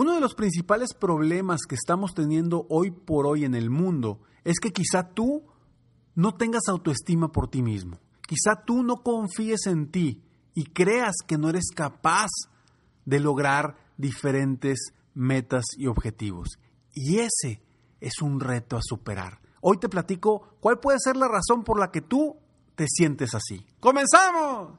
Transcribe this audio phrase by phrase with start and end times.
[0.00, 4.60] Uno de los principales problemas que estamos teniendo hoy por hoy en el mundo es
[4.60, 5.42] que quizá tú
[6.14, 7.98] no tengas autoestima por ti mismo.
[8.24, 10.22] Quizá tú no confíes en ti
[10.54, 12.28] y creas que no eres capaz
[13.06, 16.60] de lograr diferentes metas y objetivos.
[16.94, 17.64] Y ese
[18.00, 19.40] es un reto a superar.
[19.60, 22.36] Hoy te platico cuál puede ser la razón por la que tú
[22.76, 23.66] te sientes así.
[23.80, 24.78] ¡Comenzamos!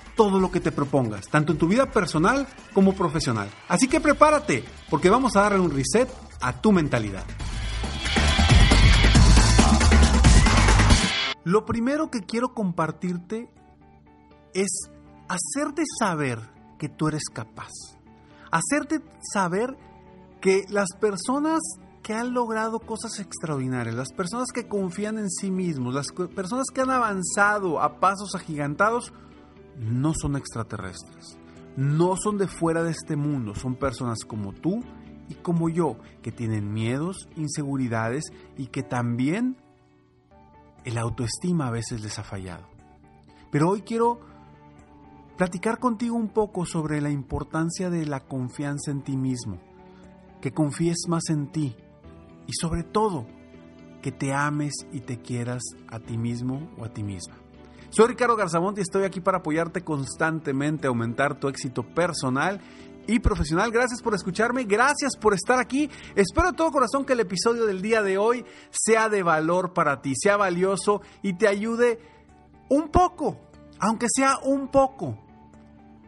[0.15, 3.49] todo lo que te propongas, tanto en tu vida personal como profesional.
[3.67, 6.09] Así que prepárate, porque vamos a darle un reset
[6.41, 7.25] a tu mentalidad.
[11.43, 13.49] Lo primero que quiero compartirte
[14.53, 14.91] es
[15.27, 16.39] hacerte saber
[16.77, 17.71] que tú eres capaz.
[18.51, 19.01] Hacerte
[19.33, 19.75] saber
[20.39, 21.59] que las personas
[22.03, 26.81] que han logrado cosas extraordinarias, las personas que confían en sí mismos, las personas que
[26.81, 29.13] han avanzado a pasos agigantados,
[29.77, 31.37] no son extraterrestres,
[31.75, 34.83] no son de fuera de este mundo, son personas como tú
[35.29, 38.25] y como yo, que tienen miedos, inseguridades
[38.57, 39.57] y que también
[40.83, 42.67] el autoestima a veces les ha fallado.
[43.51, 44.19] Pero hoy quiero
[45.37, 49.59] platicar contigo un poco sobre la importancia de la confianza en ti mismo,
[50.41, 51.75] que confíes más en ti,
[52.47, 53.25] y sobre todo
[54.01, 57.35] que te ames y te quieras a ti mismo o a ti misma.
[57.91, 62.61] Soy Ricardo Garzamont y estoy aquí para apoyarte constantemente aumentar tu éxito personal
[63.05, 63.69] y profesional.
[63.69, 65.89] Gracias por escucharme, gracias por estar aquí.
[66.15, 70.01] Espero de todo corazón que el episodio del día de hoy sea de valor para
[70.01, 71.99] ti, sea valioso y te ayude
[72.69, 73.37] un poco,
[73.77, 75.17] aunque sea un poco,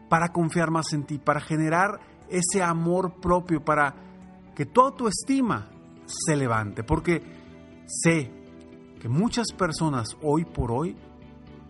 [0.08, 3.94] para confiar más en ti, para generar ese amor propio, para
[4.54, 5.68] que tu autoestima
[6.06, 7.20] se levante, porque
[7.84, 8.30] sé
[9.02, 10.96] que muchas personas hoy por hoy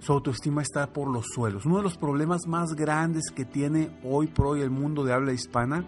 [0.05, 1.65] su autoestima está por los suelos.
[1.65, 5.33] Uno de los problemas más grandes que tiene hoy por hoy el mundo de habla
[5.33, 5.83] hispana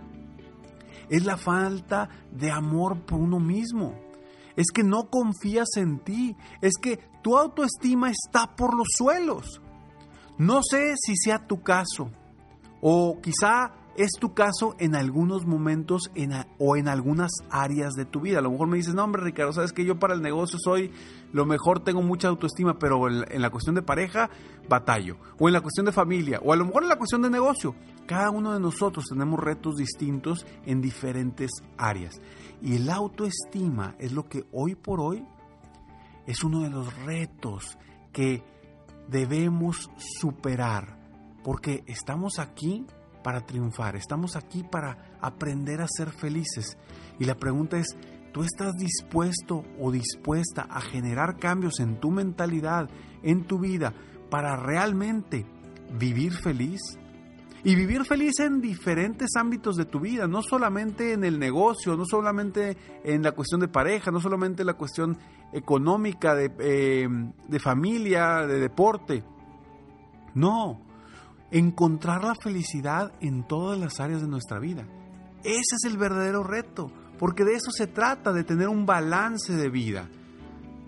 [1.10, 3.94] es la falta de amor por uno mismo.
[4.56, 9.60] Es que no confías en ti, es que tu autoestima está por los suelos.
[10.38, 12.10] No sé si sea tu caso
[12.80, 16.10] o quizá es tu caso en algunos momentos
[16.58, 18.38] o en algunas áreas de tu vida.
[18.38, 20.92] A lo mejor me dices, no, hombre, Ricardo, sabes que yo para el negocio soy
[21.32, 24.30] lo mejor, tengo mucha autoestima, pero en la cuestión de pareja,
[24.68, 25.16] batallo.
[25.38, 27.74] O en la cuestión de familia, o a lo mejor en la cuestión de negocio.
[28.06, 32.20] Cada uno de nosotros tenemos retos distintos en diferentes áreas.
[32.62, 35.26] Y el autoestima es lo que hoy por hoy
[36.26, 37.78] es uno de los retos
[38.12, 38.44] que
[39.08, 40.98] debemos superar.
[41.42, 42.84] Porque estamos aquí
[43.26, 46.78] para triunfar, estamos aquí para aprender a ser felices.
[47.18, 47.88] Y la pregunta es,
[48.32, 52.88] ¿tú estás dispuesto o dispuesta a generar cambios en tu mentalidad,
[53.24, 53.92] en tu vida,
[54.30, 55.44] para realmente
[55.98, 56.80] vivir feliz?
[57.64, 62.04] Y vivir feliz en diferentes ámbitos de tu vida, no solamente en el negocio, no
[62.04, 65.18] solamente en la cuestión de pareja, no solamente en la cuestión
[65.52, 67.08] económica, de, eh,
[67.48, 69.24] de familia, de deporte.
[70.34, 70.86] No,
[71.50, 74.86] encontrar la felicidad en todas las áreas de nuestra vida.
[75.44, 79.68] Ese es el verdadero reto, porque de eso se trata, de tener un balance de
[79.68, 80.08] vida.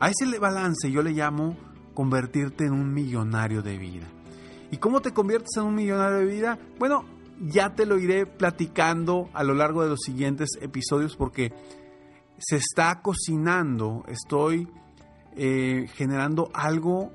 [0.00, 1.56] A ese balance yo le llamo
[1.94, 4.06] convertirte en un millonario de vida.
[4.70, 6.58] ¿Y cómo te conviertes en un millonario de vida?
[6.78, 7.04] Bueno,
[7.40, 11.52] ya te lo iré platicando a lo largo de los siguientes episodios porque
[12.38, 14.68] se está cocinando, estoy
[15.36, 17.12] eh, generando algo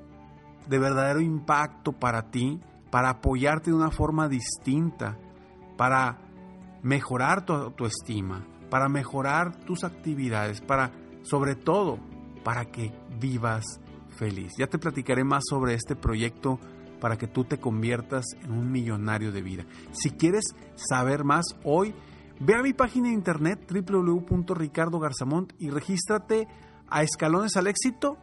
[0.68, 2.60] de verdadero impacto para ti
[2.94, 5.18] para apoyarte de una forma distinta,
[5.76, 6.16] para
[6.84, 10.92] mejorar tu autoestima, para mejorar tus actividades, para,
[11.22, 11.98] sobre todo,
[12.44, 13.64] para que vivas
[14.10, 14.52] feliz.
[14.56, 16.60] Ya te platicaré más sobre este proyecto
[17.00, 19.64] para que tú te conviertas en un millonario de vida.
[19.90, 21.96] Si quieres saber más hoy,
[22.38, 26.46] ve a mi página de internet www.ricardogarzamont y regístrate
[26.88, 28.18] a Escalones al Éxito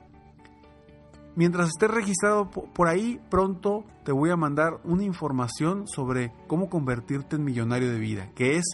[1.35, 7.37] Mientras estés registrado por ahí, pronto te voy a mandar una información sobre cómo convertirte
[7.37, 8.65] en millonario de vida, que es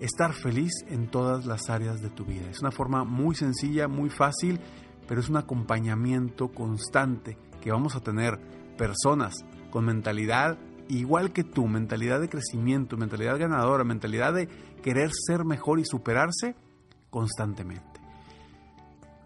[0.00, 2.50] estar feliz en todas las áreas de tu vida.
[2.50, 4.58] Es una forma muy sencilla, muy fácil,
[5.06, 8.40] pero es un acompañamiento constante que vamos a tener
[8.76, 9.34] personas
[9.70, 10.58] con mentalidad
[10.88, 14.48] igual que tú, mentalidad de crecimiento, mentalidad ganadora, mentalidad de
[14.82, 16.56] querer ser mejor y superarse
[17.10, 18.00] constantemente.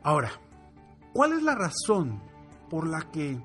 [0.02, 0.32] Ahora,
[1.14, 2.20] ¿cuál es la razón
[2.68, 3.40] por la que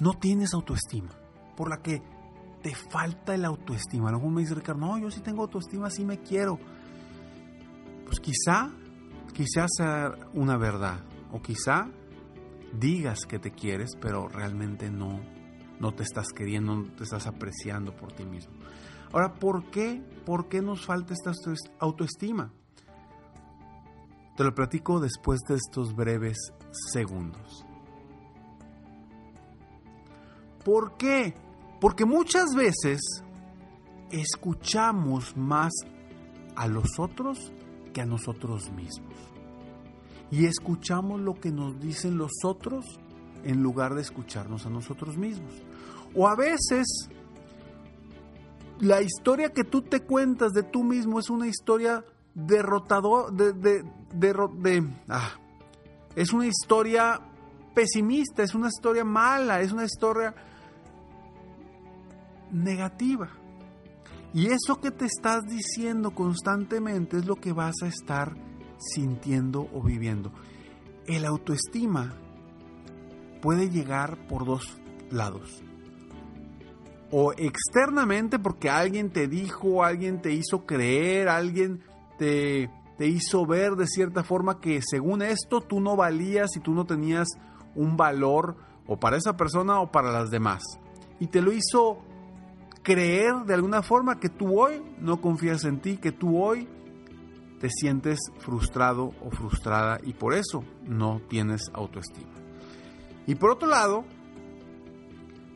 [0.00, 1.10] no tienes autoestima?
[1.56, 2.02] Por la que
[2.62, 4.08] te falta el autoestima.
[4.08, 6.58] A lo mejor me dice Ricardo, no, yo sí tengo autoestima, sí me quiero.
[8.06, 8.70] Pues quizá,
[9.32, 11.00] quizá sea una verdad.
[11.32, 11.88] O quizá
[12.72, 15.20] digas que te quieres, pero realmente no,
[15.78, 18.54] no te estás queriendo, no te estás apreciando por ti mismo.
[19.12, 20.02] Ahora, ¿por qué?
[20.26, 21.32] ¿Por qué nos falta esta
[21.78, 22.52] autoestima?
[24.36, 26.36] Te lo platico después de estos breves
[26.92, 27.64] segundos.
[30.64, 31.34] ¿Por qué?
[31.80, 33.00] Porque muchas veces
[34.10, 35.72] escuchamos más
[36.56, 37.52] a los otros
[37.92, 39.14] que a nosotros mismos.
[40.30, 42.84] Y escuchamos lo que nos dicen los otros
[43.44, 45.54] en lugar de escucharnos a nosotros mismos.
[46.14, 47.08] O a veces
[48.80, 53.82] la historia que tú te cuentas de tú mismo es una historia derrotador de, de,
[54.14, 55.32] de, ah,
[56.14, 57.20] es una historia
[57.82, 60.34] es una historia mala, es una historia
[62.50, 63.28] negativa.
[64.34, 68.34] Y eso que te estás diciendo constantemente es lo que vas a estar
[68.78, 70.32] sintiendo o viviendo.
[71.06, 72.14] El autoestima
[73.40, 74.78] puede llegar por dos
[75.10, 75.62] lados.
[77.10, 81.82] O externamente porque alguien te dijo, alguien te hizo creer, alguien
[82.18, 86.74] te, te hizo ver de cierta forma que según esto tú no valías y tú
[86.74, 87.28] no tenías
[87.78, 90.62] un valor o para esa persona o para las demás.
[91.20, 91.98] Y te lo hizo
[92.82, 96.68] creer de alguna forma que tú hoy no confías en ti, que tú hoy
[97.60, 102.32] te sientes frustrado o frustrada y por eso no tienes autoestima.
[103.26, 104.04] Y por otro lado,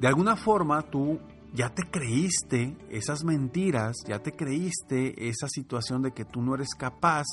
[0.00, 1.18] de alguna forma tú
[1.54, 6.74] ya te creíste esas mentiras, ya te creíste esa situación de que tú no eres
[6.74, 7.24] capaz,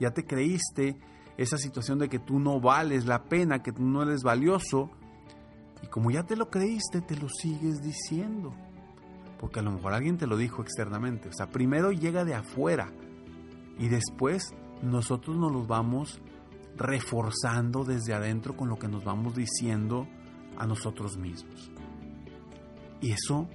[0.00, 0.96] ya te creíste
[1.36, 4.90] esa situación de que tú no vales la pena, que tú no eres valioso.
[5.82, 8.54] Y como ya te lo creíste, te lo sigues diciendo
[9.44, 11.28] porque a lo mejor alguien te lo dijo externamente.
[11.28, 12.90] O sea, primero llega de afuera
[13.78, 16.22] y después nosotros nos los vamos
[16.78, 20.08] reforzando desde adentro con lo que nos vamos diciendo
[20.56, 21.70] a nosotros mismos.
[23.02, 23.46] Y eso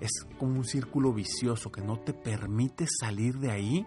[0.00, 3.86] es como un círculo vicioso que no te permite salir de ahí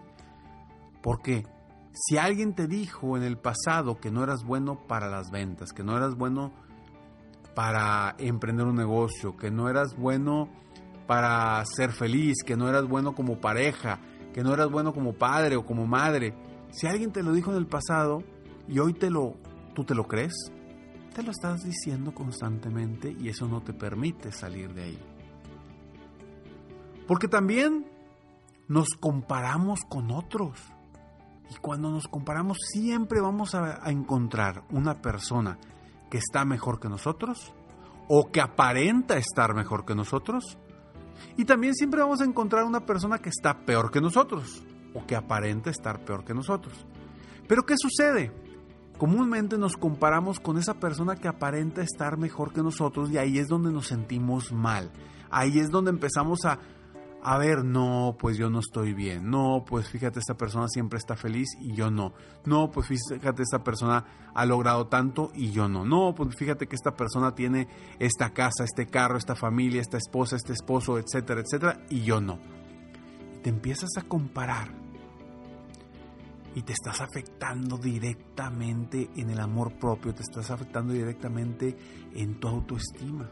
[1.00, 1.46] porque
[1.92, 5.82] si alguien te dijo en el pasado que no eras bueno para las ventas, que
[5.82, 6.52] no eras bueno
[7.54, 10.48] para emprender un negocio, que no eras bueno
[11.06, 14.00] para ser feliz, que no eras bueno como pareja,
[14.32, 16.34] que no eras bueno como padre o como madre.
[16.70, 18.22] Si alguien te lo dijo en el pasado
[18.66, 19.36] y hoy te lo
[19.74, 20.32] tú te lo crees,
[21.14, 24.98] te lo estás diciendo constantemente y eso no te permite salir de ahí.
[27.06, 27.86] Porque también
[28.68, 30.58] nos comparamos con otros.
[31.52, 35.58] Y cuando nos comparamos siempre vamos a, a, encontrar una persona
[36.10, 37.52] que está mejor que nosotros
[38.08, 40.56] o que aparenta estar mejor que nosotros
[41.36, 44.62] y también siempre vamos a encontrar una persona que está peor que nosotros
[44.94, 46.86] o que aparenta estar peor que nosotros.
[47.46, 48.32] Pero ¿qué sucede?
[48.98, 53.48] Comúnmente nos comparamos con esa persona que aparenta estar mejor que nosotros y ahí es
[53.48, 54.90] donde nos sentimos mal.
[55.30, 56.58] Ahí es donde empezamos a
[57.24, 61.14] a ver, no, pues yo no estoy bien, no, pues fíjate, esta persona siempre está
[61.14, 62.12] feliz y yo no,
[62.44, 66.74] no, pues fíjate, esta persona ha logrado tanto y yo no, no, pues fíjate que
[66.74, 67.68] esta persona tiene
[68.00, 72.40] esta casa, este carro, esta familia, esta esposa, este esposo, etcétera, etcétera, y yo no.
[73.42, 74.72] te empiezas a comparar
[76.56, 81.76] y te estás afectando directamente en el amor propio, te estás afectando directamente
[82.14, 83.30] en tu autoestima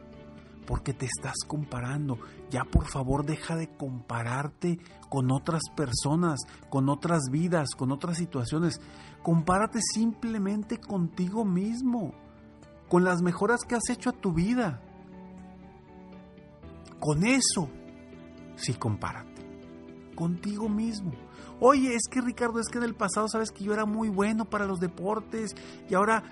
[0.66, 2.18] porque te estás comparando.
[2.50, 8.80] Ya por favor deja de compararte con otras personas, con otras vidas, con otras situaciones.
[9.22, 12.14] Compárate simplemente contigo mismo,
[12.88, 14.82] con las mejoras que has hecho a tu vida.
[16.98, 17.68] Con eso,
[18.56, 19.42] sí compárate,
[20.14, 21.12] contigo mismo.
[21.60, 24.44] Oye, es que Ricardo, es que en el pasado sabes que yo era muy bueno
[24.46, 25.54] para los deportes
[25.88, 26.24] y ahora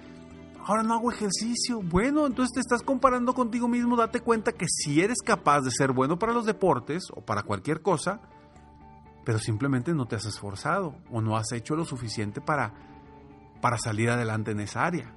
[0.68, 1.80] ahora no hago ejercicio.
[1.82, 5.92] Bueno, entonces te estás comparando contigo mismo, date cuenta que si eres capaz de ser
[5.92, 8.20] bueno para los deportes o para cualquier cosa,
[9.24, 12.74] pero simplemente no te has esforzado o no has hecho lo suficiente para,
[13.62, 15.14] para salir adelante en esa área.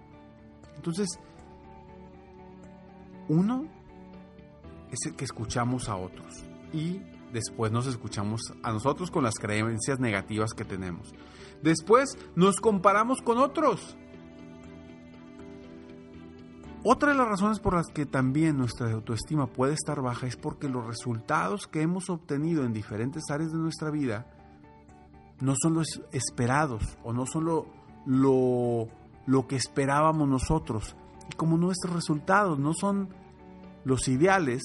[0.77, 1.19] Entonces,
[3.27, 3.65] uno
[4.89, 7.01] es el que escuchamos a otros y
[7.33, 11.13] después nos escuchamos a nosotros con las creencias negativas que tenemos.
[11.61, 13.97] Después nos comparamos con otros
[16.83, 20.67] Otra de las razones por las que también nuestra autoestima puede estar baja es porque
[20.67, 24.25] los resultados que hemos obtenido en diferentes áreas de nuestra vida
[25.39, 27.67] no son los esperados o no son lo,
[28.07, 30.95] lo, que esperábamos nosotros.
[31.31, 33.09] Y como nuestros resultados no son
[33.83, 34.63] los ideales,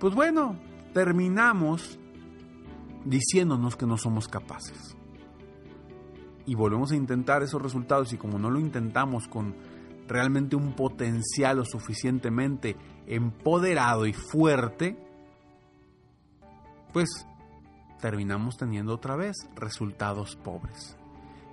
[0.00, 0.58] pues bueno,
[0.92, 1.98] terminamos
[3.06, 4.98] diciéndonos que no somos capaces.
[6.44, 9.54] Y volvemos a intentar esos resultados y como no lo intentamos con
[10.08, 14.96] realmente un potencial lo suficientemente empoderado y fuerte,
[16.92, 17.08] pues
[18.00, 20.96] terminamos teniendo otra vez resultados pobres.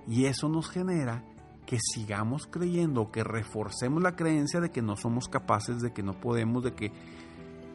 [0.06, 1.24] Y eso nos genera
[1.66, 6.14] que sigamos creyendo, que reforcemos la creencia de que no somos capaces, de que no
[6.14, 6.92] podemos, de que,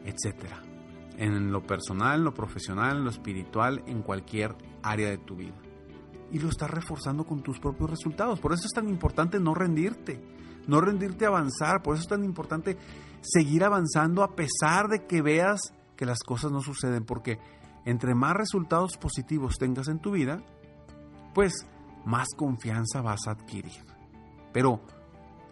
[0.04, 0.62] etcétera.
[1.16, 5.54] En lo personal, en lo profesional, en lo espiritual, en cualquier área de tu vida.
[6.30, 8.38] Y lo estás reforzando con tus propios resultados.
[8.38, 10.20] Por eso es tan importante no rendirte
[10.66, 11.82] no rendirte a avanzar.
[11.82, 12.76] Por eso es tan importante
[13.20, 15.60] seguir avanzando a pesar de que veas
[15.96, 17.38] que las cosas no suceden, porque
[17.84, 20.42] entre más resultados positivos tengas en tu vida,
[21.34, 21.52] pues
[22.04, 23.84] más confianza vas a adquirir.
[24.52, 24.80] Pero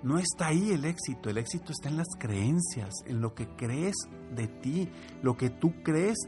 [0.02, 3.96] no está ahí el éxito, el éxito está en las creencias, en lo que crees
[4.34, 4.90] de ti,
[5.22, 6.18] lo que tú crees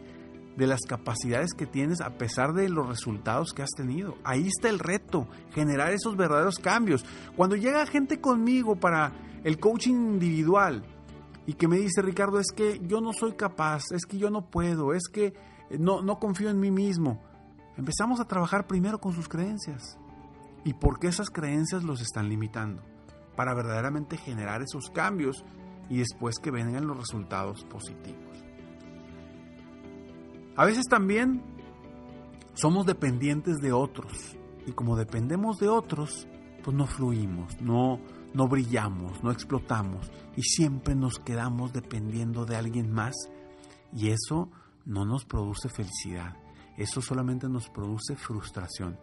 [0.56, 4.16] de las capacidades que tienes a pesar de los resultados que has tenido.
[4.24, 7.04] Ahí está el reto, generar esos verdaderos cambios.
[7.36, 9.12] Cuando llega gente conmigo para
[9.44, 10.84] el coaching individual
[11.46, 14.50] y que me dice, Ricardo, es que yo no soy capaz, es que yo no
[14.50, 15.34] puedo, es que
[15.78, 17.22] no, no confío en mí mismo,
[17.76, 19.98] empezamos a trabajar primero con sus creencias.
[20.64, 22.82] ¿Y por qué esas creencias los están limitando?
[23.36, 25.44] Para verdaderamente generar esos cambios
[25.88, 28.25] y después que vengan los resultados positivos.
[30.56, 31.42] A veces también
[32.54, 34.36] somos dependientes de otros
[34.66, 36.26] y como dependemos de otros,
[36.64, 38.00] pues no fluimos, no,
[38.32, 43.14] no brillamos, no explotamos y siempre nos quedamos dependiendo de alguien más
[43.92, 44.50] y eso
[44.86, 46.36] no nos produce felicidad,
[46.78, 48.98] eso solamente nos produce frustración.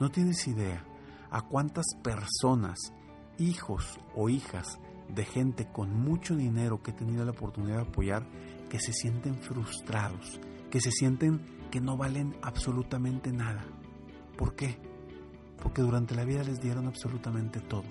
[0.00, 0.84] No tienes idea
[1.30, 2.92] a cuántas personas,
[3.38, 8.26] hijos o hijas de gente con mucho dinero que he tenido la oportunidad de apoyar
[8.68, 13.64] que se sienten frustrados, que se sienten que no valen absolutamente nada.
[14.36, 14.78] ¿Por qué?
[15.62, 17.84] Porque durante la vida les dieron absolutamente todo.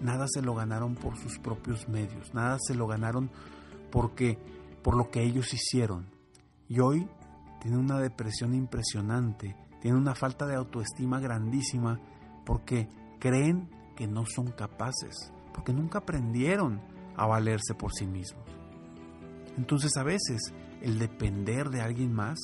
[0.00, 3.30] Nada se lo ganaron por sus propios medios, nada se lo ganaron
[3.90, 4.38] porque
[4.82, 6.06] por lo que ellos hicieron.
[6.68, 7.08] Y hoy
[7.60, 12.00] tienen una depresión impresionante, tienen una falta de autoestima grandísima
[12.44, 16.80] porque creen que no son capaces, porque nunca aprendieron
[17.16, 18.44] a valerse por sí mismos.
[19.56, 20.52] Entonces a veces
[20.84, 22.38] el depender de alguien más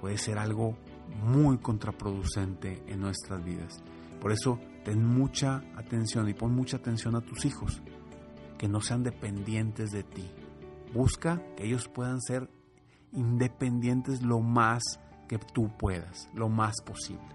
[0.00, 0.78] puede ser algo
[1.24, 3.82] muy contraproducente en nuestras vidas.
[4.20, 7.82] Por eso ten mucha atención y pon mucha atención a tus hijos,
[8.58, 10.30] que no sean dependientes de ti.
[10.92, 12.48] Busca que ellos puedan ser
[13.12, 14.82] independientes lo más
[15.28, 17.34] que tú puedas, lo más posible.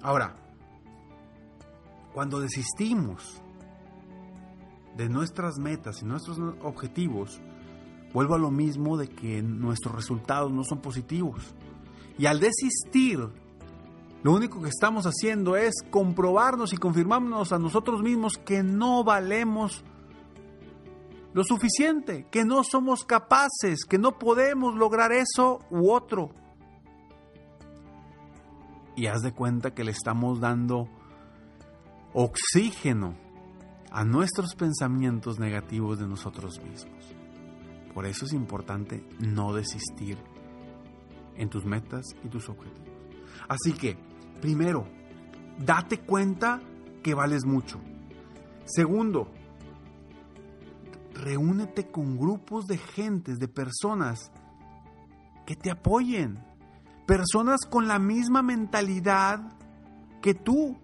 [0.00, 0.36] Ahora,
[2.14, 3.42] cuando desistimos
[4.96, 7.42] de nuestras metas y nuestros objetivos,
[8.12, 11.54] vuelvo a lo mismo de que nuestros resultados no son positivos.
[12.18, 13.28] Y al desistir,
[14.22, 19.84] lo único que estamos haciendo es comprobarnos y confirmarnos a nosotros mismos que no valemos
[21.34, 26.30] lo suficiente, que no somos capaces, que no podemos lograr eso u otro.
[28.96, 30.88] Y haz de cuenta que le estamos dando
[32.12, 33.14] oxígeno
[33.92, 37.17] a nuestros pensamientos negativos de nosotros mismos.
[37.94, 40.18] Por eso es importante no desistir
[41.36, 42.88] en tus metas y tus objetivos.
[43.48, 43.96] Así que,
[44.40, 44.86] primero,
[45.58, 46.60] date cuenta
[47.02, 47.80] que vales mucho.
[48.64, 49.30] Segundo,
[51.14, 54.30] reúnete con grupos de gentes, de personas
[55.46, 56.44] que te apoyen.
[57.06, 59.40] Personas con la misma mentalidad
[60.20, 60.76] que tú.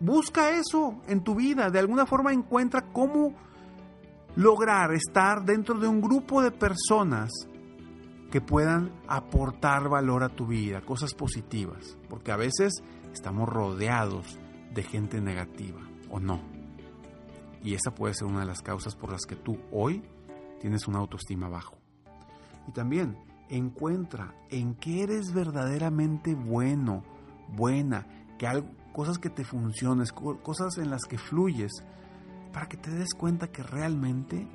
[0.00, 1.70] Busca eso en tu vida.
[1.70, 3.34] De alguna forma encuentra cómo
[4.36, 7.30] lograr estar dentro de un grupo de personas
[8.30, 14.38] que puedan aportar valor a tu vida, cosas positivas, porque a veces estamos rodeados
[14.74, 16.40] de gente negativa o no.
[17.62, 20.02] Y esa puede ser una de las causas por las que tú hoy
[20.60, 21.78] tienes una autoestima bajo.
[22.68, 23.16] Y también
[23.48, 27.04] encuentra en qué eres verdaderamente bueno,
[27.48, 28.06] buena,
[28.38, 30.06] que algo, cosas que te funcionen,
[30.42, 31.72] cosas en las que fluyes
[32.56, 34.48] para que te des cuenta que realmente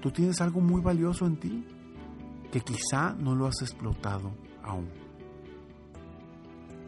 [0.00, 1.66] tú tienes algo muy valioso en ti,
[2.50, 4.88] que quizá no lo has explotado aún.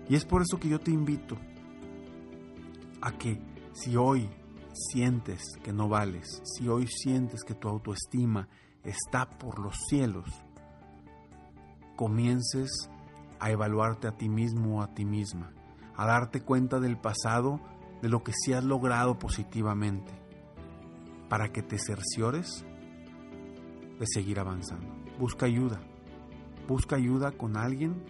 [0.09, 1.37] Y es por eso que yo te invito
[3.03, 3.39] a que
[3.75, 4.27] si hoy
[4.73, 8.49] sientes que no vales, si hoy sientes que tu autoestima
[8.85, 10.31] está por los cielos,
[11.95, 12.89] comiences
[13.39, 15.53] a evaluarte a ti mismo o a ti misma,
[15.95, 17.61] a darte cuenta del pasado,
[18.05, 20.13] de lo que sí has logrado positivamente,
[21.31, 22.63] para que te cerciores
[23.99, 24.87] de seguir avanzando.
[25.19, 25.81] Busca ayuda,
[26.69, 28.05] busca ayuda con alguien